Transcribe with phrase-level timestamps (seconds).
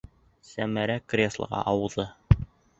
[0.51, 2.11] -Сәмәрә креслоға ауҙы.